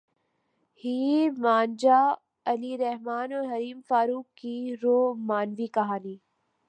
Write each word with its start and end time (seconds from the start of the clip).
ہیر 0.83 1.31
مان 1.37 1.75
جا 1.75 1.99
علی 2.45 2.77
رحمن 2.77 3.33
اور 3.33 3.45
حریم 3.51 3.79
فاروق 3.87 4.25
کی 4.35 4.55
رومانوی 4.83 5.67
کہانی 5.73 6.15